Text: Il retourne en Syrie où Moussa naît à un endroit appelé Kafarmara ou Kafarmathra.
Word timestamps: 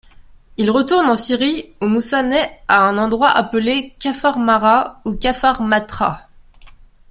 Il 0.57 0.71
retourne 0.71 1.05
en 1.05 1.15
Syrie 1.15 1.75
où 1.79 1.85
Moussa 1.85 2.23
naît 2.23 2.63
à 2.67 2.77
un 2.87 2.97
endroit 2.97 3.29
appelé 3.29 3.95
Kafarmara 3.99 4.99
ou 5.05 5.13
Kafarmathra. 5.13 6.27